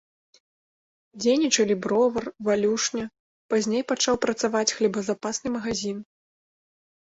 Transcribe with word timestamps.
Дзейнічалі 1.25 1.75
бровар, 1.83 2.25
валюшня, 2.49 3.03
пазней 3.53 3.87
пачаў 3.95 4.15
працаваць 4.27 4.65
хлебазапасны 4.81 5.47
магазін. 5.61 5.97